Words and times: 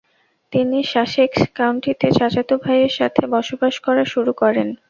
তিনি 0.53 0.77
সাসেক্স 0.91 1.39
কাউন্টিতে 1.57 2.07
চাচাতো 2.17 2.55
ভাইদের 2.63 2.93
সাথে 2.99 3.21
বসবাস 3.35 3.75
করা 3.85 4.03
শুরু 4.13 4.31
করেন। 4.41 4.67